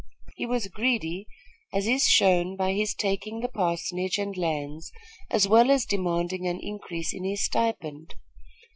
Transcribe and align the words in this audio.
He 0.35 0.47
was 0.47 0.67
greedy, 0.67 1.27
as 1.71 1.85
is 1.85 2.05
shown 2.05 2.55
by 2.55 2.73
his 2.73 2.95
taking 2.95 3.41
the 3.41 3.47
parsonage 3.47 4.17
and 4.17 4.35
lands 4.35 4.91
as 5.29 5.47
well 5.47 5.69
as 5.69 5.85
demanding 5.85 6.47
an 6.47 6.59
increase 6.59 7.13
in 7.13 7.23
his 7.23 7.45
stipend. 7.45 8.15